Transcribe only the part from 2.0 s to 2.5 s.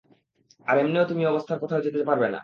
পারবে না।